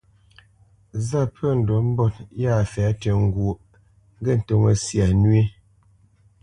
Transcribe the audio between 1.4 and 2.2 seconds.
ndǔ mbot